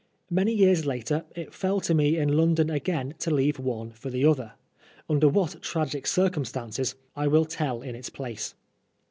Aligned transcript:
Many 0.31 0.55
years 0.55 0.83
later 0.87 1.25
it 1.35 1.53
fell 1.53 1.79
to 1.81 1.93
me 1.93 2.17
in 2.17 2.35
London 2.35 2.71
again 2.71 3.13
to 3.19 3.29
leave 3.31 3.59
one 3.59 3.91
for 3.91 4.09
the 4.09 4.25
other. 4.25 4.53
Under 5.07 5.29
what 5.29 5.61
tragic 5.61 6.07
circumstances, 6.07 6.95
I 7.15 7.27
will 7.27 7.45
tell 7.45 7.83
in 7.83 7.93
its 7.93 8.09
place. 8.09 8.55